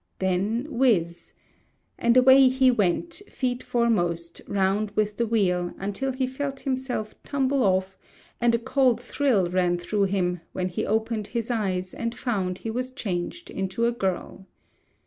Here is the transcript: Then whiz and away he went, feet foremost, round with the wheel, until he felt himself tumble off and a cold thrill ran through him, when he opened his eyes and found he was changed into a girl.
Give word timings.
Then 0.17 0.65
whiz 0.67 1.33
and 1.99 2.17
away 2.17 2.47
he 2.49 2.71
went, 2.71 3.21
feet 3.29 3.61
foremost, 3.61 4.41
round 4.47 4.89
with 4.95 5.17
the 5.17 5.27
wheel, 5.27 5.75
until 5.77 6.11
he 6.11 6.25
felt 6.25 6.61
himself 6.61 7.13
tumble 7.21 7.61
off 7.61 7.99
and 8.41 8.55
a 8.55 8.57
cold 8.57 8.99
thrill 8.99 9.47
ran 9.47 9.77
through 9.77 10.05
him, 10.05 10.41
when 10.53 10.69
he 10.69 10.87
opened 10.87 11.27
his 11.27 11.51
eyes 11.51 11.93
and 11.93 12.15
found 12.17 12.57
he 12.57 12.71
was 12.71 12.91
changed 12.91 13.51
into 13.51 13.85
a 13.85 13.91
girl. 13.91 14.47